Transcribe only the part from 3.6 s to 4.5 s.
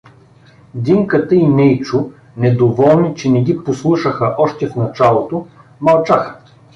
послушаха